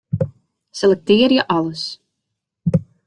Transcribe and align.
Selektearje 0.79 1.45
alles. 1.57 1.85